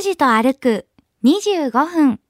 [0.00, 0.86] 拓司と歩く
[1.24, 2.20] 25分。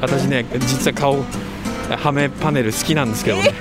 [0.00, 1.16] 私ね実は顔
[1.96, 3.52] はめパネル好きなんですけどね。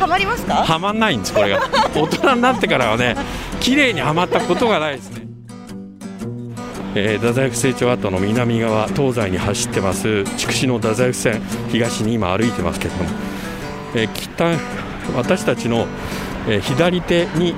[0.00, 0.64] ハマりますか？
[0.64, 1.60] はまんないんですこれが。
[1.94, 3.14] 大人になってからはね
[3.60, 5.22] 綺麗にはまったことがないですね。
[6.96, 13.10] えー、太宰府成長跡の南側東西に走ってます筑紫の太宰府線東に今歩いてますけれども、
[13.94, 14.56] えー、北
[15.16, 15.86] 私たちの、
[16.48, 17.54] えー、左手に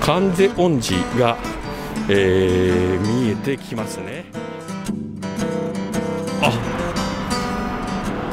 [0.00, 1.36] 関瀬恩寺が、
[2.08, 4.24] えー、見えてきますね。
[6.42, 6.52] あ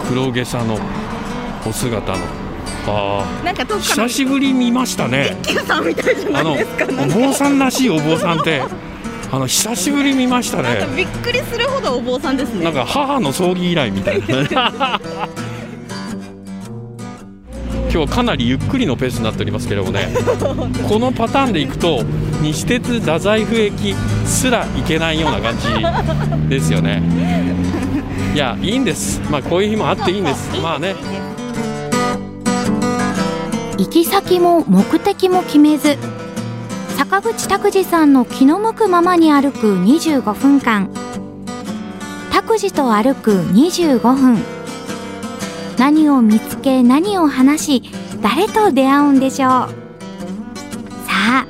[0.09, 0.77] 黒毛さの
[1.67, 2.25] お姿の。
[2.89, 5.35] あなんか久しぶり見ましたね。
[5.65, 8.61] さんみたいじゃないですかお坊さんらしいお坊さんって。
[9.29, 10.87] あの久しぶり見ましたね。
[10.95, 12.63] びっくりするほどお坊さんですね。
[12.63, 14.99] なんか母の葬儀以来みたいな
[17.91, 20.09] 今日かなりゆっくりのペースになっておりますけれどもね。
[20.87, 22.03] このパターンでいくと
[22.41, 27.01] 西鉄太宰府駅すら行けないような感じですよね。
[28.33, 29.21] いやいいんです。
[29.31, 30.49] まあこういう日もあっていいんです。
[30.61, 30.95] まあね。
[33.77, 35.97] 行き先も目的も決めず
[36.97, 40.89] 坂口拓司さんの気の向くままに歩く25分間。
[42.31, 44.56] 拓司と歩く25分
[45.77, 51.47] 何を見つけ何を話し誰と出会うんでしょうさあ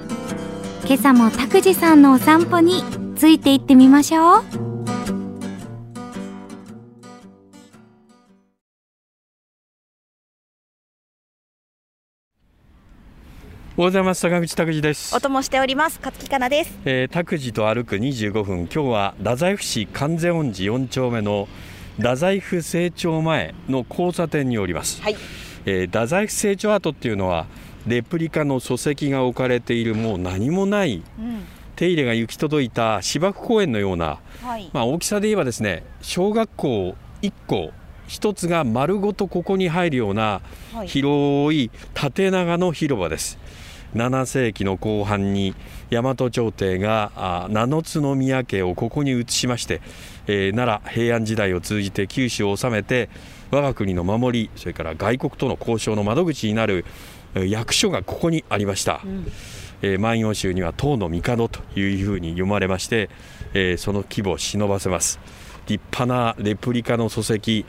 [0.86, 2.84] 今朝も拓司さんのお散歩に
[3.16, 4.68] ついていってみましょう
[13.80, 14.22] おはようございます。
[14.22, 15.16] 坂口拓司です。
[15.16, 16.00] お供しております。
[16.04, 18.62] 勝木かなです、えー、拓司と歩く25分。
[18.62, 21.48] 今日は太宰府市関瀬恩寺4丁目の
[21.98, 25.16] 太宰府成長前の交差点におります、はい。
[25.66, 27.48] えー、太宰府成長跡っていうのは
[27.88, 37.72] レプリカの礎石が置かれているもう何もない、うん、手入れが行き届いた芝生公園のような、はい、まあ、大きさで言えばですね小学校1校
[38.08, 40.42] 1つが丸ごとここに入るような
[40.86, 43.38] 広い縦長の広場です。
[43.96, 45.56] 7世紀の後半に
[45.90, 49.82] 大和朝廷が七津宮家をここに移しまして、
[50.28, 53.10] えー、奈良平安時代を通じて九州を治めて
[53.52, 56.86] 我が国の守りそれから外国との交渉の窓口になる
[57.36, 59.28] 役所がここにありました、うん、
[59.82, 63.10] えー、万葉集には「唐の帝」というふうに読まれまして、
[63.54, 65.20] えー、その規模を忍ばせます。
[65.68, 67.66] 立派なレプリカの礎石、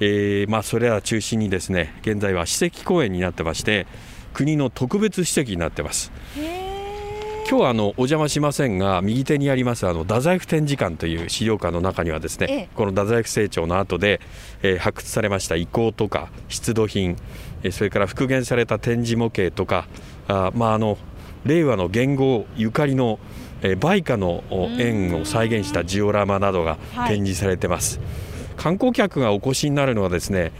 [0.00, 3.86] えー、まあ、それら中心にですね現在は史跡公園になってまして
[4.32, 6.12] 国の特別史跡になってます。
[7.52, 14.22] 今日はあのお邪魔しませんが右手にありますあの太宰府展示館という資料館の中にはですね、ええ、この太宰府成長の後で、
[14.62, 17.18] えー、発掘されました遺構とか出土品、
[17.62, 19.86] えー、それから復元された展示模型とか
[20.28, 20.96] あまああの
[21.44, 23.18] 令和の元号ゆかりの、
[23.60, 24.44] えー、売価の
[24.78, 28.06] 円を再現したジオラマなどが展示されてます、はい、
[28.56, 30.52] 観光客がお越しになるのはですね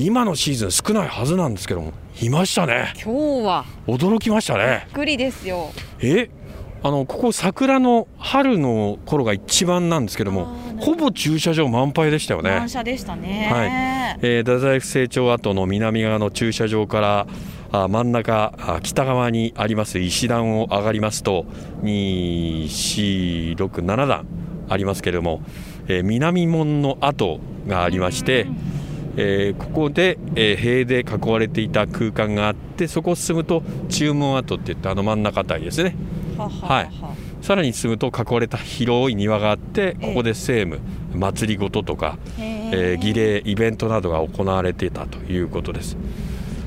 [0.00, 2.94] 今のシーズン少ないはずなんですけどもいましたね。
[2.94, 3.66] 今日は。
[3.86, 4.84] 驚きましたね。
[4.86, 5.70] びっくりですよ。
[6.00, 6.30] え
[6.82, 10.46] あのここ桜の春の頃が一番なんですけども
[10.78, 12.48] ほぼ駐車場満杯でしたよね。
[12.50, 13.50] 満車でしたね。
[13.52, 13.68] はい、
[14.22, 17.26] えー、太宰府成長跡の南側の駐車場から
[17.70, 21.44] あ真ん中あ北側にあります石段を上がりますと
[21.82, 24.26] 2467段
[24.70, 25.42] ありますけれども、
[25.88, 28.80] えー、南門の跡がありまして、うん
[29.22, 35.94] えー、ここで、えー、塀で囲われていた空間があってそこを進むと注文跡っていってあの真ん中辺りですね。
[36.38, 36.90] はい。
[37.42, 45.98] さらに進むと囲われた広い庭があってここで政務、えー、祭りごととか、えー、儀礼イベントなどが行われていたということです。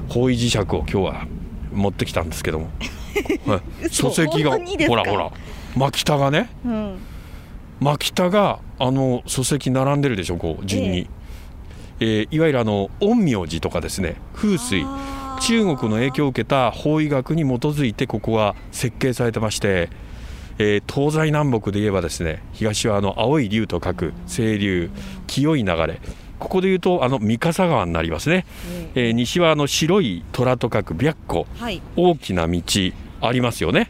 [0.10, 1.28] 方位磁石を今日は
[1.74, 2.70] 持ってきたんですけども、
[3.48, 4.52] はい、書籍が
[4.88, 5.32] ほらほら。
[5.76, 6.98] 真北がね、うん、
[7.80, 11.00] 真北があの書籍並んでるでしょこう順に。
[11.00, 11.08] えー
[12.04, 14.86] えー、いわゆるあの陰陽師とかですね風水。
[15.42, 19.90] 中国の影響を受けた法医学に基づいてここは設計されてまして、
[20.58, 24.90] えー、東西南北で言えばですね東はあの青い竜と書く清流
[25.28, 26.00] 清い流れ。
[26.40, 28.46] ここでいうとあの三笠川になりますね、
[28.96, 32.62] えー、西はあの白い虎と書く白虎、はい、大きな道
[33.26, 33.90] ありますよね。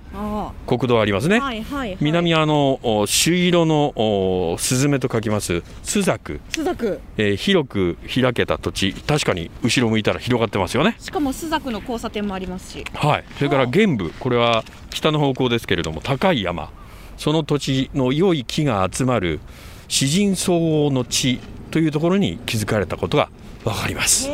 [0.68, 8.94] 国道ありますね、はいはいはい、南はあの朱色のスズメと書きますスザクスザク、えー、広く開けた土地。
[8.94, 10.96] 確かに後ろ向いたら広がってますよね。
[11.00, 12.86] しかもスザクの交差点もありますし。
[12.94, 13.24] はい。
[13.38, 14.12] それから玄武。
[14.20, 16.70] これは北の方向ですけれども高い山。
[17.18, 19.40] その土地の良い木が集まる
[19.88, 21.40] 詩人相応の地
[21.72, 23.30] というところに築かれたことが
[23.64, 24.30] 分かります。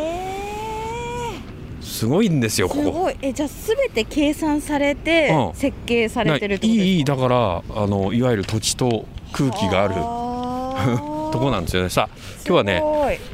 [1.81, 2.81] すごいんですよここ。
[2.83, 3.15] すごい。
[3.21, 5.55] えじゃあすべて計算されてうん。
[5.55, 6.83] 設計されてるっていことですか？
[6.85, 9.93] いいいだからあのいわゆる土地と空気がある。
[9.97, 11.89] あ とこなんですよね。
[11.89, 12.15] さあ
[12.45, 12.81] 今日はね、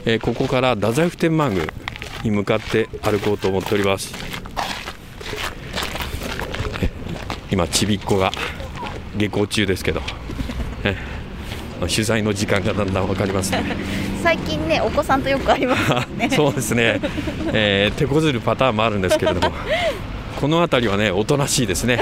[0.06, 1.66] えーここから太宰府天満宮
[2.24, 4.14] に向かって歩こうと思っております。
[6.82, 6.90] え
[7.52, 8.32] 今ちびっこが
[9.18, 10.02] 下校中ですけど、
[10.84, 10.96] え
[11.82, 13.64] 取材の時間がだんだん分かりますね
[14.25, 16.30] 最近ねお子さんとよくありますよね。
[16.36, 17.00] そうですね、
[17.54, 19.56] えー手こずるパターンもあるんですけれども。
[20.42, 22.00] この辺りはねおとなしいですね。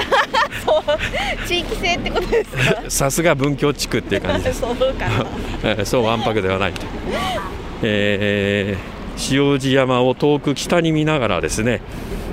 [1.46, 2.82] 地域性ってことですか？
[2.88, 4.60] さすが文京地区っていう感じです。
[4.60, 5.26] そうかな。
[5.64, 6.80] えーそうわんぱくではないと、
[7.82, 8.94] えー
[9.30, 11.80] 塩路山を遠く北に見ながらですね、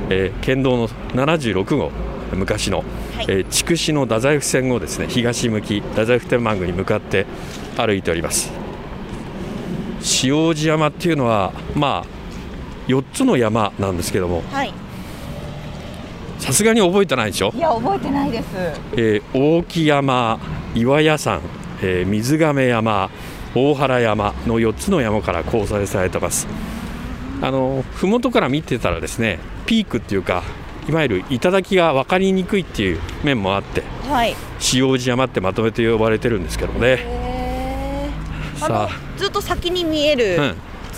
[0.10, 1.92] えー県道の76号
[2.34, 2.84] 昔の、は
[3.24, 3.26] い。
[3.28, 7.26] えー筑紫の太宰府線をですね東向き太宰府天満宮に向かって
[7.78, 8.52] 歩いております
[10.24, 14.44] 塩路山っていうのはまあ4つの山なんですけども。
[14.52, 14.74] はい。
[16.40, 17.54] さすがに覚えてないでしょ？
[17.56, 18.46] いや覚えてないです。
[18.94, 20.40] えー大木山、
[20.74, 21.42] 岩屋山、
[21.84, 23.10] えー水亀山、
[23.54, 26.48] 大原山の4つの山から構成されてます。
[27.44, 30.42] あの麓から見てたらですね、ピークっていうか、
[30.90, 34.36] いわゆる頂が分かりにくいっていう面もあって、はい。
[34.74, 37.31] 塩路山ってまとめて呼ばれてるんですけどね。
[38.68, 40.56] へーあずっと先に見えあ、る、うん、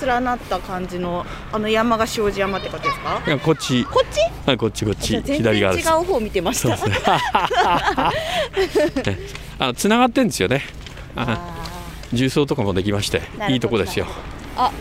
[0.08, 3.22] 連なった感じのあの山が塩路山ってことですか？
[3.26, 4.20] いやこっち、こっち？
[4.46, 5.22] はい、こっちこっち。
[5.22, 5.88] 左側です。
[5.88, 6.70] う方見てました。
[6.70, 6.78] ね。
[9.60, 10.64] あの繋がってんですよね。
[12.12, 14.06] 重曹とかもできましていいとこですよ。
[14.06, 14.10] ー
[14.58, 14.72] あ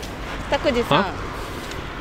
[0.49, 0.99] 拓司さん。
[0.99, 1.13] あ？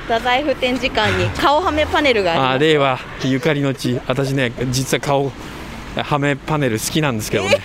[0.09, 4.01] 太宰府展示館に顔はめパネルがあり令和ゆかりの地。
[4.09, 5.31] 私ね実は顔
[5.97, 7.61] はめパネル好きなんですけどね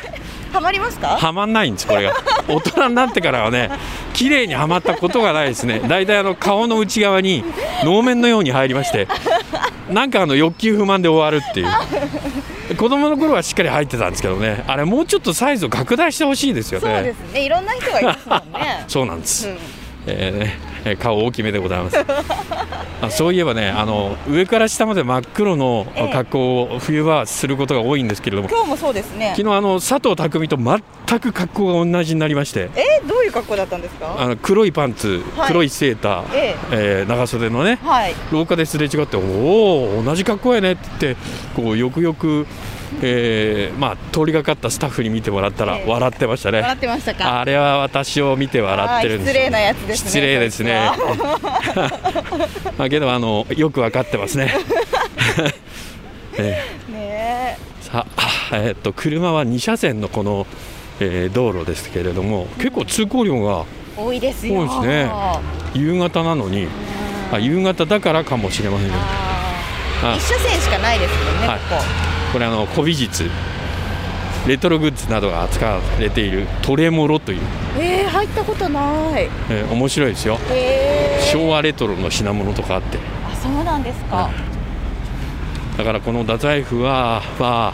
[0.52, 1.18] はまりますか？
[1.18, 2.14] はまんないんですこれが。
[2.48, 3.70] 大人になってからはね
[4.14, 5.82] 綺麗にはまったことがないですね。
[5.88, 7.44] 大体あの顔の内側に
[7.84, 9.08] 能面のように入りまして
[9.90, 11.68] なんかあの欲求不満で終わるっていう。
[12.76, 14.64] 子供の頃はしっかり入ってたんですけどね。
[14.68, 17.42] あれもうちょっとサイズを拡大してほしいですよそうでねすね。
[17.46, 18.84] いろんな人がいますもんね。
[18.90, 19.58] そうなんです、うん。
[20.08, 20.58] えーね。
[20.62, 20.67] えー
[21.00, 21.98] 顔大きめでございます。
[23.00, 26.14] あそういえばねあの上から下まで真っ黒のええ。
[26.14, 28.50] 格好を冬はすることが多いんですけれども。
[28.50, 29.34] 今日もそうですね。
[29.36, 32.70] 昨日あの佐藤匠と全く格好が同じになりまして。
[32.76, 34.16] えどういう格好だったんですか？
[34.18, 35.48] あの黒いパンツ、はい。
[35.48, 37.06] 黒いセーター、ええ。
[37.08, 38.14] ー長袖のねはい。
[38.32, 39.20] 廊下ですれ違って「お
[40.00, 41.22] お同じ格好やね」って言って
[41.56, 42.48] こうよくよく、
[43.02, 45.90] えーまあ、通りがかったスタッフに見てもらったらええ。
[45.90, 47.42] 笑ってましたね、笑ってましたか？
[47.42, 50.90] あれは私を見て笑ってるんです失礼なやつですね失礼ですね。
[52.78, 54.54] まあけどあのよく分かってますね。
[56.38, 57.58] えね。
[57.84, 60.46] ー さあ、えーっと車は2車線のこの、
[61.00, 63.64] えー道路ですけれども結構通行量が
[63.98, 64.56] え多いですよ。
[64.60, 65.10] 多いですね。
[65.74, 66.68] 夕方なのに
[67.32, 68.96] あ夕方だからかもしれませんけ
[70.16, 71.60] 一車線しかないですもんね、はい。
[71.60, 71.84] ここ。
[72.34, 73.30] これあの古美術。
[74.48, 76.48] レトログッズなどが扱われている。
[76.62, 77.42] トレモロという、
[77.78, 79.30] えー、入ったことない。
[79.50, 80.40] えー面白いですよ。
[80.50, 81.32] へー。
[81.32, 82.98] 昭和レトロの品物とかあって。
[83.30, 84.30] あそうなんですか、
[85.78, 87.74] だからこの太宰府は、ま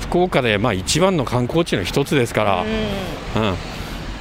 [0.00, 3.42] 福岡でまあ一番の観光地の一つですから、うん。
[3.42, 3.54] うん。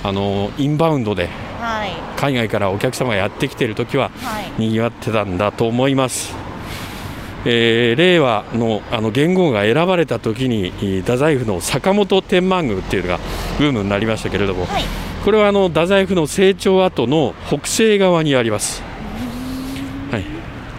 [0.03, 1.29] あのインバウンドで
[1.61, 1.91] はい。
[2.17, 4.61] 海外からお客様がやってきている時ははい。
[4.61, 6.44] にぎわってたんだと思います。
[7.45, 13.19] えー令和のあの元号が選ばれた時にえー太宰府の坂本天満宮っていうのが
[13.57, 14.83] ブームになりましたけれども、はい。
[15.23, 18.83] これはあの太宰府の成長跡の北西側にあります。
[20.11, 20.25] はい、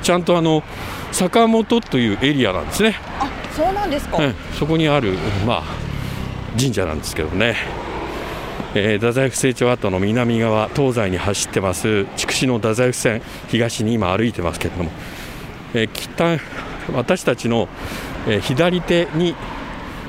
[0.03, 0.63] ちゃんとあの
[1.13, 2.97] 坂本というエリアなんですね。
[3.19, 5.15] あそうなんですか、ええそこにある、
[5.47, 5.63] まあ、
[6.59, 7.57] 神社なんですけどね、
[8.75, 14.91] えー太宰府成長跡の南側東西に走ってます筑紫の太宰府線東に今歩いてますけれども、
[15.75, 16.39] えー北
[16.95, 17.69] 私たちの、
[18.27, 19.35] えー左手に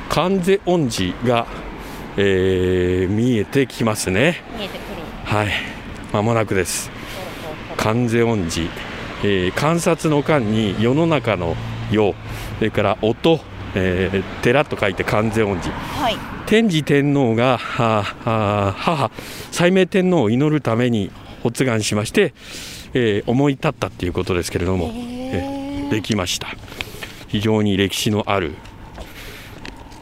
[0.10, 1.48] 観世恩寺が、
[2.18, 4.44] えー見えてきますね。
[4.58, 5.02] 見えてくる。
[5.26, 5.50] はい。
[6.14, 6.90] 間もなくです。
[7.76, 8.68] 観世恩寺、
[9.24, 11.56] えー観察の間に世の中の
[11.92, 12.14] 世
[12.58, 13.40] それから音、
[13.76, 16.18] えー寺と書いて観世恩寺はい。
[16.46, 19.12] 天智天皇が母
[19.52, 21.12] 西明天皇を祈るために
[21.44, 22.34] 発願しまして、
[22.94, 25.14] えー思い立ったっていうことですけれども、へー。
[25.14, 25.17] え
[25.90, 26.48] できました。
[27.28, 28.54] 非常に歴史のある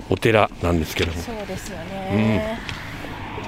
[0.10, 1.24] お寺なんですけれども。
[1.24, 2.60] そうですよね、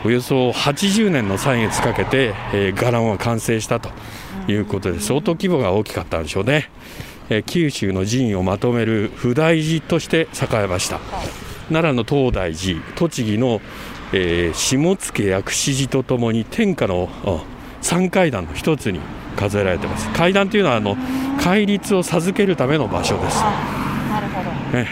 [0.03, 3.89] およそ80年の歳月かけて、えー伽藍は完成したと
[4.47, 6.69] いうことで相当規模が大きかったんでしょうね、
[7.29, 10.99] えー九州の寺院をまとめる普大寺として栄えました。
[11.69, 13.61] 奈良の東大寺栃木の、
[14.13, 17.43] えー下野薬師寺とともに天下のあ
[17.81, 18.99] 三階段の一つに
[19.35, 20.09] 数えられてます。
[20.09, 20.97] 階段というのはあの
[21.47, 23.41] 戒律を授けるための場所です。
[23.41, 24.85] なるほど、ね、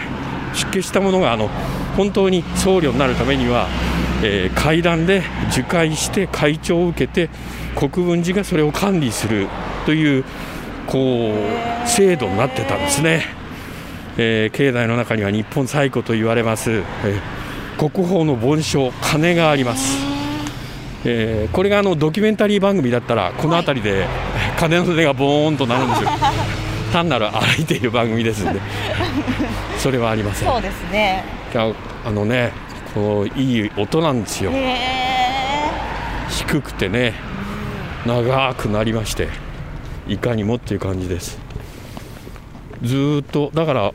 [0.54, 1.50] 出家した者があの
[1.98, 3.68] 本当に僧侶になるためには、
[4.24, 5.22] えー、階段で
[5.52, 7.30] 受戒して会長を受けて
[7.76, 9.50] 国分寺がそれを管理する
[9.86, 10.24] という
[10.88, 11.34] こ
[11.84, 13.24] う制度になってたんですね、
[14.18, 19.98] えー、境内の中には日本最古と言われます、えー、国宝の梵鐘鐘があります。
[21.04, 21.48] え。
[21.50, 24.08] ー、これがあのドキュメンタリー番組だったらこの辺りで
[24.58, 26.10] 鐘の音がボーンとなるんですよ。
[26.94, 28.62] 単なる歩いている番組ですんで。
[29.78, 30.50] それはありません。
[30.50, 31.24] そうですね。
[32.06, 32.52] あのね
[32.94, 34.52] こういい音なんですよ。
[36.30, 37.14] 低くてね
[38.06, 39.30] 長くなりまして
[40.08, 41.38] いかにもっていう感じです。
[42.84, 43.94] ずっとだから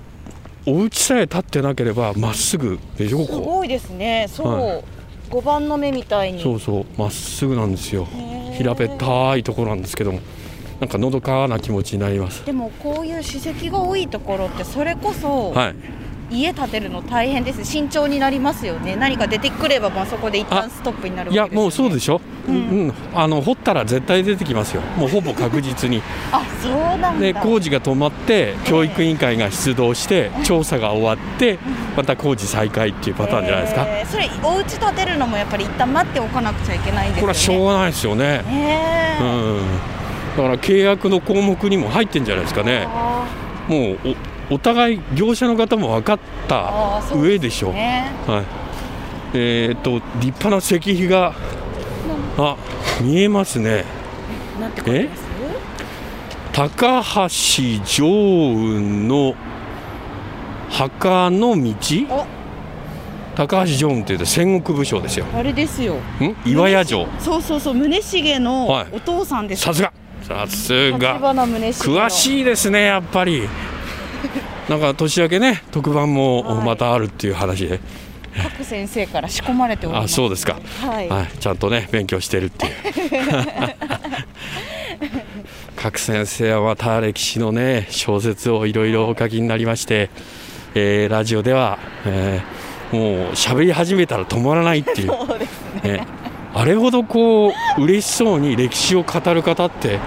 [0.66, 4.26] お家さえ立ってなければまっすぐでしょすごいですね。
[4.28, 4.84] そう、はい、
[5.30, 6.42] 5番の目みたいに。
[6.42, 6.86] そうそう。
[6.98, 8.06] まっすぐなんですよ。
[8.56, 10.20] 平べったいところなんですけども
[10.80, 12.44] なんかのどかな気持ちになります。
[12.46, 15.74] でもこういう史跡が多いところってそれこそ、は
[16.30, 17.64] い、家建てるの大変です。
[17.66, 18.96] 慎重になりますよね。
[18.96, 24.80] 何か出てくればまあそこで一旦ストップになる、ね、いやもうそうでしょ、うん、うん、あの掘ったら絶対出てきますよ。
[24.96, 26.02] もうほぼ確実に。
[26.32, 31.58] あそうなんで工事が止まって教育委員会が出動して、調査が終わって、
[31.94, 37.20] また工事再開っていうパターンじゃないですか、えー、それお家建てるのもやっぱり一旦待っておかなくちゃいけないんですよね。
[37.20, 39.18] これはしょうがないですよね、え。
[39.20, 39.60] ー、う
[39.96, 39.99] ん
[40.36, 42.86] だから契約の項目にも入ってんじゃないですかね。
[43.68, 44.16] もう
[44.52, 46.18] お互い業者の方も分かっ
[46.48, 48.44] た上でしょう、ね、はい。
[49.34, 51.34] えー、っと立派な石碑が
[52.36, 52.56] あ
[53.00, 53.84] 見えますね。
[54.86, 55.08] え？
[56.52, 57.28] 高橋
[57.84, 59.34] 常雲の
[60.68, 61.74] 墓の道？
[63.36, 65.26] 高橋常雲っていうと戦国武将ですよ。
[65.32, 65.96] あれですよ。
[66.44, 67.06] 岩屋城。
[67.20, 69.92] そうそうそう宗重のお父さんです、はい、さすが
[70.30, 71.18] さすが。
[71.18, 73.48] 詳しいですねやっぱり。
[74.68, 77.80] なんか年明けね特番もまたあるっていう話で、
[78.40, 82.72] 各先生から仕込まれております、あそうですか、はい、はい、ちゃんとね勉強してるっていう。
[85.74, 90.08] 各先生はまた歴史のね小説をいろいろお書きになりまして、
[90.74, 95.08] えー、ラジオでは、えー、もう喋り始めたら止まらないっていう。
[95.08, 95.50] そうです
[95.82, 96.06] ね、ね、
[96.54, 99.98] あれほどこう嬉しそうに歴史を語る方って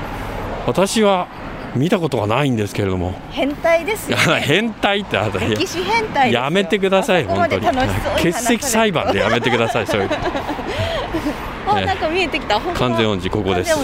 [0.66, 1.28] 私は
[1.76, 3.14] 見たことがないんですけれども。
[3.32, 7.66] 変態ですよ、ね、 変態ってあ歴史変態やめてください本当に。
[7.66, 10.10] 欠席裁判でやめてくださいそういう
[11.68, 12.60] あ、なんか見えてきた。
[12.60, 13.76] 完全音寺ここです。
[13.76, 13.82] こ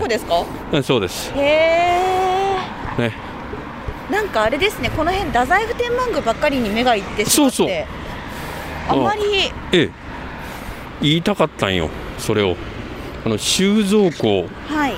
[0.00, 0.44] こですか？
[0.82, 1.32] そうです。
[1.36, 1.40] へ
[2.98, 3.12] えね。
[4.10, 4.90] なんかあれですね。
[4.90, 7.56] この辺太宰府天満宮ばっかりに目がいってしまって。
[7.56, 7.84] そうそう。
[8.88, 9.52] あまり。
[9.72, 9.90] ええ。
[11.02, 12.56] 言いたかったんよそれを。
[13.24, 14.94] あの収蔵庫はい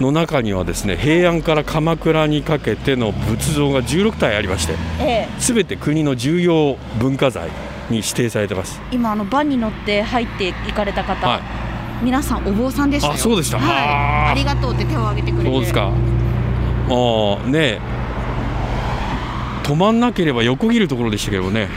[0.00, 4.74] の中にはですね平安から鎌倉にかけての仏像が16体ありまして
[5.38, 5.62] すべ、え。
[5.62, 7.50] え、て国の重要文化財
[7.90, 8.80] に指定されてます。
[8.90, 15.50] 今あのバンに乗って入っていかれた方、はい、皆さんお坊さんでしたあそうでした、はい、ありがとうって手を挙げてくれて。
[15.50, 15.82] そうですか。
[15.84, 15.90] あ
[17.46, 17.80] ね
[19.62, 21.68] 止まんなければ横切るところでしたけどね。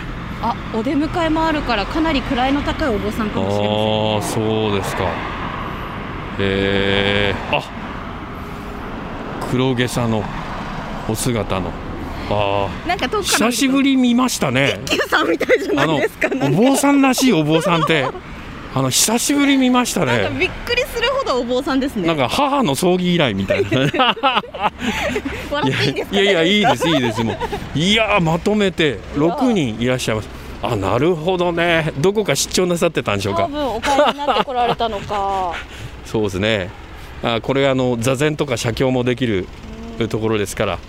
[0.42, 5.36] あお出迎えもあるからかなり位の高いお坊さんかもしれません、ね、あそうですか。
[6.40, 7.85] えー、あ
[9.56, 10.22] 黒毛さの
[11.08, 11.72] お姿の。
[12.30, 14.82] あなんか久しぶり見ましたね。
[14.86, 18.06] 一休さんみたいじゃないですかお坊さんらしいお坊さんって。
[18.74, 20.30] あの久しぶり見ましたね。
[20.38, 22.06] びっくりするほどお坊さんですね。
[22.06, 23.86] なんか母の葬儀以来みたいな。
[23.86, 23.90] ね、
[26.12, 27.38] いやいやいいですいいですも
[27.76, 27.80] う。
[27.80, 30.28] いやまとめて6人いらっしゃいます。
[30.64, 31.94] あなるほどね。
[32.00, 33.44] どこか出張なさってたんでしょうか。
[33.44, 35.54] 多分お帰りになってこられたのか。
[36.04, 36.85] そうですね
[37.24, 39.48] あこれあの座禅とか写経もできる
[40.10, 40.80] ところですから。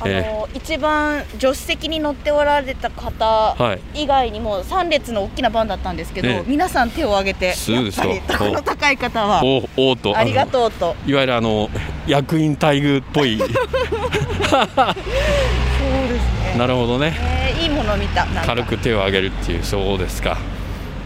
[0.00, 3.56] あの、えー、一番助手席に乗っておられた方
[3.94, 8.06] 以外にも3列の大きな番だったんですけど、ね、皆さん手を挙げてそうですよ。
[8.52, 10.16] の高い方はおおと。
[10.16, 10.96] ありがとうと。
[11.06, 11.70] いわゆるあの
[12.06, 13.38] 役員待遇っぽい。
[13.42, 13.62] そうです
[16.52, 16.56] ね。
[16.58, 18.26] なるほどね、えー、いいもの見た。
[18.26, 20.36] 軽く手を挙げるっていうそうですか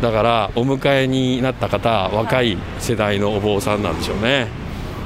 [0.00, 4.48] だからお迎えになった方若い世代のお坊さんなんでしょうね。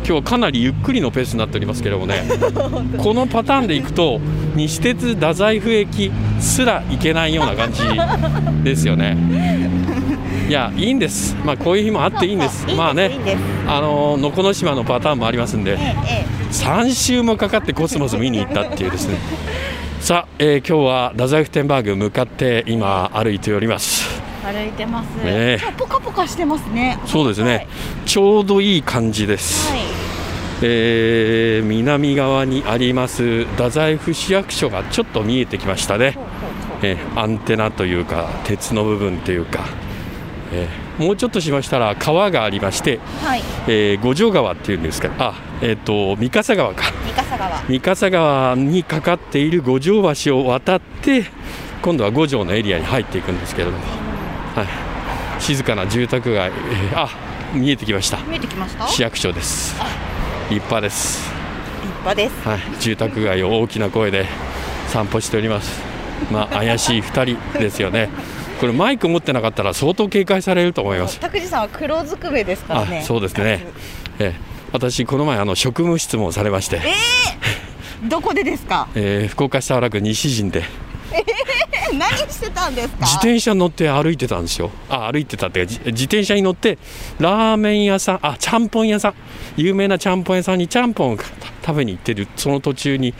[0.06, 2.24] 今日かなりゆっくりのペースになっておりますけれどもね。
[2.98, 4.20] このパターンでいくと
[4.54, 7.82] 西鉄太宰府駅すら行けないような感じ
[8.64, 9.16] ですよね。
[10.48, 12.66] いやいいんです、まあ、こういう日もあっていいんです。
[12.76, 13.12] まあね。
[13.68, 15.78] あの能古島のパターンもありますんで、
[16.50, 19.18] 3週もかかってコスモス見に行ったっていうですね。
[20.00, 23.99] さあ、えー、今日は太宰府天満宮向かって今歩いております
[24.42, 25.16] 歩いてます。
[25.24, 26.98] ね、ポカポカしてますね。
[27.06, 27.66] そうですね。
[28.06, 29.70] ちょうどいい感じです。
[29.70, 29.80] はい。
[30.62, 36.18] えー、南側にあります太宰府市役所がちょっと見えてきましたね、
[36.82, 39.64] えー、アンテナというか鉄の部分というか、
[40.52, 51.24] えー、もうちょっとしましたら川がありまして、はい、えー、五条川っていうんですかあえっ、と三笠川か三笠川三笠川にかかっている五条橋を渡って
[51.80, 54.09] 今度は五条のエリアに入っていくんですけれども、
[54.54, 57.08] はい、静かな住宅街、えー、あ
[57.54, 58.18] 見えてきました。
[58.24, 58.88] 見えてきました？
[58.88, 59.74] 市役所です。
[60.50, 61.30] 立派です。
[61.82, 64.26] 立派です、はい、住宅街を大きな声で
[64.88, 65.80] 散歩しております。
[66.30, 68.08] まあ怪しい2人ですよね。
[68.60, 71.18] これマイク持ってなかったら相当警戒されると思います。
[71.18, 73.02] 拓司さんは黒ずくめですからね。
[73.06, 73.66] そうですね、
[74.18, 74.40] ええ、
[74.72, 76.76] 私この前あの職務質問されまして。
[76.76, 80.64] えー、どこでですか、 えー、福岡市早良区西陣で
[81.92, 82.96] 何してたんですか？
[83.00, 84.70] 自転車乗って歩いてたんですよ。
[84.88, 86.78] あ歩いてたって自転車に乗って
[87.18, 89.14] ラーメン屋さんあちゃんぽん屋さん。
[89.56, 92.28] 有名なちゃんぽん屋さんにちゃんぽん食べに行ってる。
[92.36, 93.14] その途中に、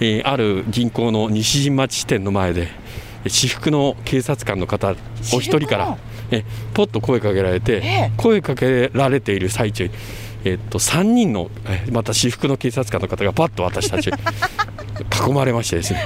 [0.00, 2.68] えー、ある銀行の西陣町支店の前で
[3.24, 4.94] 私服の警察官の方
[5.32, 5.98] お一人から
[6.30, 9.92] えポッと声かけられて、声かけられている最中に
[10.46, 11.50] えっと、3人の
[11.90, 14.10] また私服の警察官の方がパッと私たち
[15.28, 16.00] 囲まれましてですね。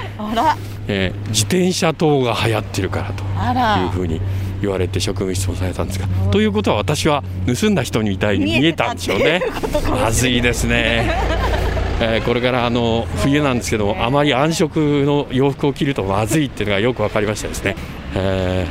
[0.88, 4.20] えー、自転車等が流行ってるからというふうに
[4.62, 9.42] 言われて職務質問されたんですがということは私は盗んだ人みたいに見えたんでしょうね。
[9.90, 11.10] まずいですね。
[12.00, 17.74] えー、これからあの冬なんですけども、あまり暗色の洋服を着るとまずいっていうのがよく分かりましたですね、
[18.14, 18.68] え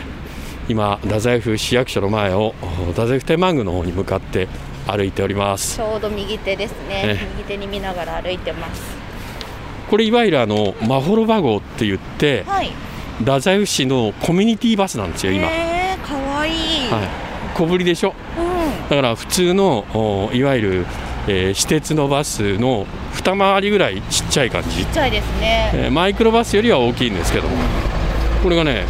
[0.68, 2.56] ー、今、太宰府市役所の前を
[2.88, 4.48] 太宰府天満宮の方に向かって
[4.88, 5.76] 歩いております。
[5.76, 8.97] ちょうど右手ですね、ね右手に見ながら歩いてます
[9.90, 12.72] これいわゆるあのまほろば号って言って、はい、
[13.20, 15.48] 太宰府市のコミュニティバスなんですよ今。
[15.48, 20.86] えー、かわいい、はい、小ぶりでしょ、うん、だから普通のいわゆる、
[21.28, 24.70] えー、私鉄のバスの二回りぐらいちっちゃい感じ。
[24.70, 27.56] ちっちゃいですね、えー、マイクロバスよりは大きいんですけども。
[28.44, 28.86] これがね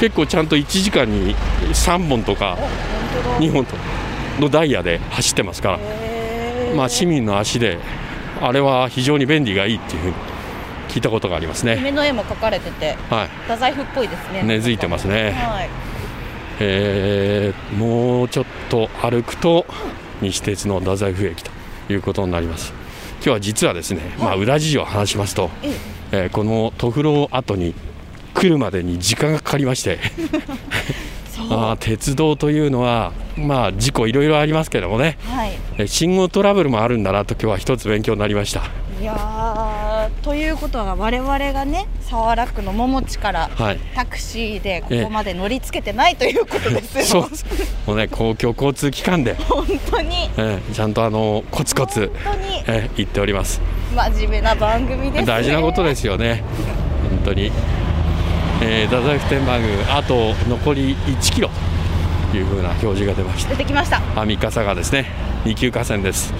[0.00, 1.34] 結構ちゃんと1時間に
[1.72, 2.56] 3本とか
[3.38, 3.82] 2本とか
[4.38, 5.78] のダイヤで走ってますから、
[6.76, 7.78] まあ、市民の足で
[8.40, 10.14] あれは非常に便利がいいっていうふうに
[10.88, 11.76] 聞いたことがありますね。
[11.76, 14.42] 夢の絵も描かれてて、はい、太宰府っぽいですね。
[14.42, 15.68] 根付いてますね、はい、
[16.60, 19.66] えー、もうちょっと歩くと
[20.20, 21.50] 西鉄の太宰府駅と
[21.90, 22.72] いうことになります。
[23.20, 25.50] 今日は実はですね、まあ、裏事情を話しますと、
[26.12, 27.74] えー、このトフロ跡に
[28.34, 29.98] 来るまでに時間がかかりまして
[31.50, 38.62] あ鉄道というのは、まあ、事故いろいろありますけどもね、はい、信号トラブルもあるんだなと今日は一つ勉強になりました。
[39.00, 43.50] いやということは我々がね早良区の桃地から、
[43.94, 47.30] タクシーでここまで乗りつけてないということですよ、そう
[47.86, 49.34] もうね公共交通機関で。
[49.34, 53.60] 本当に、えちゃんとあのコツコツ本当に、え行っております。
[53.94, 56.42] 真面目な番組です、ね、大事なことですよね。
[57.08, 57.52] 本当に
[58.60, 61.50] えー、太宰府天満宮あと残り1キロ
[62.32, 63.50] というふうな表示が出ました。
[63.50, 64.00] 出てきました。
[64.24, 65.06] 三笠がですね。
[65.44, 66.34] 二級河川です。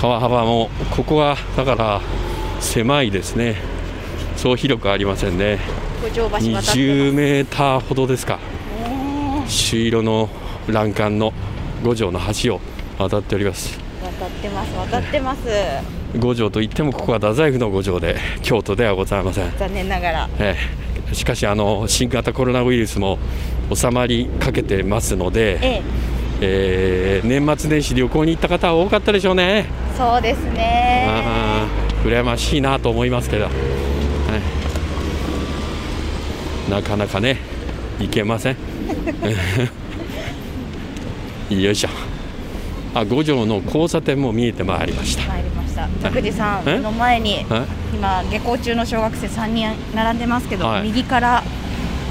[0.00, 2.00] 川幅もここはだから
[2.60, 3.56] 狭いですね。
[4.36, 5.58] そう広くありませんね。
[6.02, 8.38] 20メーターほどですか。
[9.48, 10.28] 朱色の
[10.68, 11.32] 欄干の
[11.84, 12.60] 五条の橋を
[12.98, 13.78] 渡っております。
[14.02, 15.40] 渡ってます渡ってます。
[16.18, 19.52] 五条といってもここは太宰府の五条で京都ではございません。
[19.58, 23.18] 残念ながら、ええしかしあの新型コロナウイルスも
[23.74, 25.82] 収まりかけてますので、ええ。
[26.44, 29.66] えー、年末年始旅行に行った方は多かったでしょうね。
[29.96, 31.06] そうですね。
[31.08, 31.68] あ
[32.04, 33.50] 羨ましいなと思いますけど、は
[36.66, 37.38] い、なかなかね
[38.00, 38.56] 行けません。
[41.50, 41.88] よいしょ。
[42.94, 45.88] あ五条の交差点も見えてまいりましたした。
[46.02, 47.44] 拓司さんの前に
[47.92, 51.42] 今下校中の小学生3人並んでますけど、はい、右から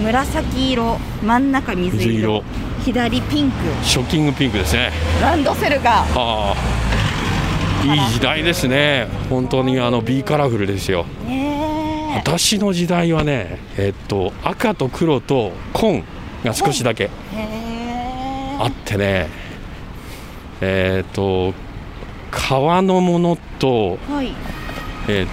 [0.02, 2.44] 紫色真ん中水色
[2.84, 3.58] 左ピンク。
[3.84, 4.92] ショッキングピンクですね。
[5.22, 6.56] ランドセルがあ。
[7.84, 9.08] いい時代ですね。
[9.30, 11.06] 本当にあの B カラフルですよ、
[12.16, 16.04] 私の時代はねえっと赤と黒と紺
[16.44, 17.10] が少しだけ
[18.60, 19.30] あってね。
[20.62, 21.54] えっと
[22.32, 24.34] 革のものと、はい、
[25.08, 25.28] え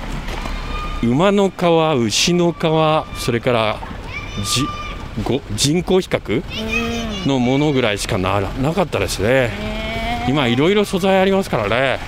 [1.01, 1.63] ー、馬の皮、
[2.05, 3.81] 牛の皮、それから
[4.45, 4.67] じ
[5.25, 6.43] ご人工比較
[7.27, 11.99] のものぐらいしかななかったですね、今、いろいろ素材ありますからね。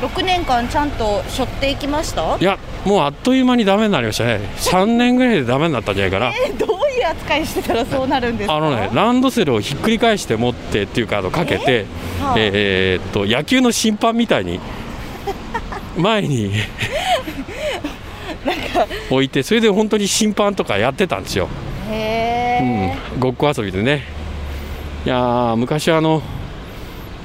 [0.00, 2.36] 6年間ちゃんと背負っていきました？
[2.36, 4.40] いやもうあっという間にダメになりましたね。
[4.56, 6.56] 3年ぐらいでダメになったんじゃないかな、えー、
[7.04, 14.60] 扱いしてたらそうなるんですあのねランドセルをひっくり返して持ってっていうかあのかけて、えー、えー、っと野球の審判みたいに
[15.96, 16.52] 前に
[19.10, 21.48] 置いてそれで本当に審判とかやってたんですよ。
[21.90, 24.02] へえ、うん、ごっこ遊びでね。
[25.06, 26.22] いや昔あの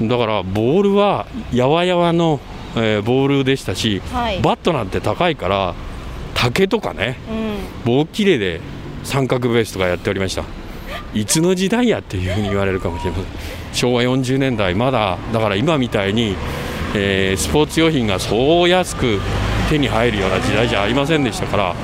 [0.02, 2.40] だからボールはやわやわの
[2.76, 5.74] えー、ボールでしたし、はい、バットなんて高いから
[6.34, 7.18] 竹とかね、
[7.84, 8.60] うん、棒切れで
[9.04, 10.44] 三角ベースとかやっておりました。
[11.14, 13.26] いつの時代やっていうふうに言われるかもしれません。
[13.72, 16.36] 昭和40年代まだだから今みたいに、
[16.94, 19.20] えー、スポーツ用品がそう安く
[19.68, 21.74] 手に入るような時代じゃありませんでしたから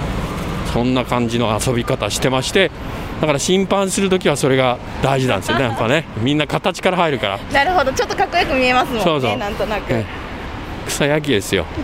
[0.72, 2.72] そんな感じの遊び方してまして
[3.20, 6.07] だから審判するときはそれが大事なんですよねやっぱね。
[6.18, 7.38] みんな形から入るから。
[7.52, 7.92] なるほど。
[7.92, 9.37] ちょっとかっこよく見えますもんねそうそう。
[9.38, 10.26] なんとなく、えー
[10.87, 11.66] 草野球ですよ。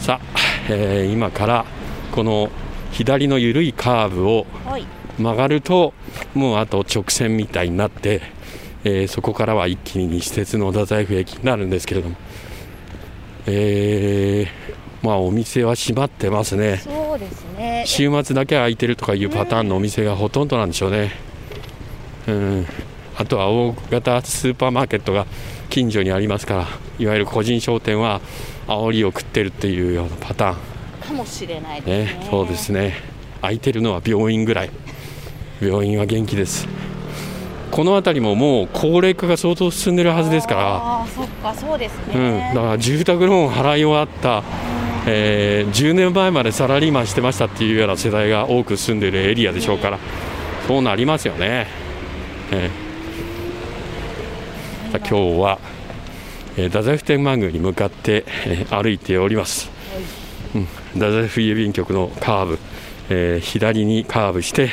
[0.00, 1.64] さあ、えー、今から
[2.10, 2.50] この
[2.94, 4.46] 左の緩いカーブを
[5.18, 5.92] 曲がると、
[6.34, 8.22] もうあと直線みたいになって、
[8.84, 12.16] えー、そこからは一気に西鉄の太宰府駅になるんですけれども、
[13.46, 16.76] えー、まあお店は閉まってますね。
[16.76, 17.82] そうですね。
[17.84, 21.10] 週末だけ空いてるとかいうパターンのお店がほとんどなんでしょうね。
[22.28, 22.66] うん。
[23.16, 25.26] あとは大型スーパーマーケットが
[25.68, 26.66] 近所にありますから
[26.98, 28.20] いわゆる個人商店は
[28.66, 30.73] 煽りを食ってるっていうようなパターン
[31.06, 32.94] かもしれないですね、ね、そうですね。
[33.40, 34.70] 空いてるのは病院ぐらい。
[35.60, 36.66] 病院は元気です。
[37.70, 40.62] この辺りももう高齢化が相当進んでるはずですから。
[41.02, 44.44] あそっかそうですね、うん、だから住宅ローン払い終わった、
[45.06, 49.98] えー、10年前までサラリーマンしてましたっていうような世代が多く住んでいるエリアでしょうから、
[50.68, 51.66] そうなりますよね。
[52.52, 52.84] えー
[55.00, 55.58] 今日は、
[56.56, 59.70] えー、太宰府天満宮に向かって、えー、歩いております、
[60.94, 62.58] 太宰府郵便局のカーブ、
[63.10, 64.70] えー、左にカーブして、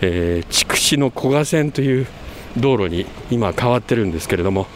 [0.00, 2.06] えー、筑紫の古賀線という
[2.56, 4.66] 道路に今変わってるんですけれども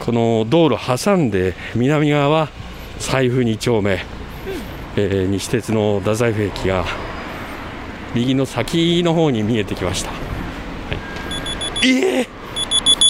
[0.00, 2.48] この道路挟んで南側は
[2.98, 4.04] 財布2丁目、
[4.96, 6.84] えー、西鉄の太宰府駅が
[8.14, 10.16] 右の先の方に見えてきました、は
[11.82, 12.26] い、えー、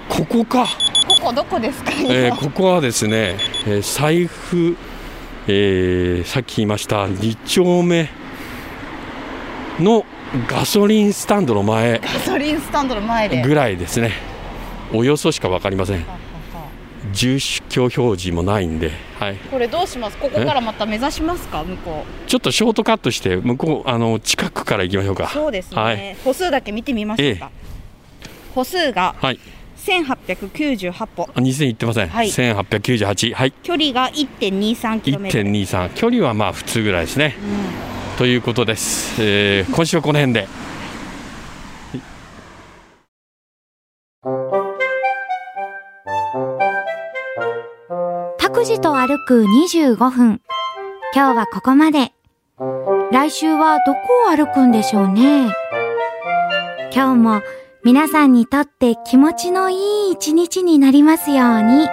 [0.09, 0.67] ここか。
[1.09, 3.37] ここどこですか、えー、ここはですね、
[3.67, 4.77] えー、財布、
[5.49, 8.09] えー、さっき言いました2丁目
[9.81, 10.05] の
[10.49, 13.43] ガソリンスタンドの前ガソリンスタンドの前で。
[13.43, 14.13] ぐらいですね。
[14.93, 16.05] およそしか分かりません。
[17.13, 20.17] 住居表示もないんで、はい、これどうします？
[20.17, 21.65] ここからまた目指しますか？
[21.65, 22.29] 向こう。
[22.29, 25.29] ちょっとショートカットして向こうあの近くから行きましょうか。
[25.29, 27.51] そうですね、はい、歩数だけ見てみましょうか、
[28.23, 29.41] ええ、歩数が、はい
[29.83, 31.29] 1898歩。
[31.35, 32.09] あ、2000いってません。
[32.09, 33.35] はい、1898。
[33.35, 33.53] はい。
[33.63, 35.45] 距離が1.23キロメートル。
[35.45, 35.95] 1.23。
[35.95, 37.37] 距離はまあ普通ぐらいですね。
[38.13, 39.21] うん、ということです。
[39.21, 40.47] えー、今週はこの辺で。
[48.39, 50.41] 拓司と歩く25分。
[51.15, 52.13] 今日はここまで。
[53.11, 54.01] 来週はどこ
[54.33, 55.53] を歩くんでしょうね。
[56.95, 57.43] 今日も
[57.85, 61.89] 皆さんにとって気持ちのいい一日になりますように。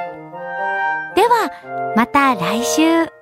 [1.15, 3.18] では、また来週。